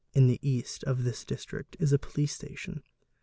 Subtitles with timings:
[0.13, 2.81] "In the east of this district is a police station.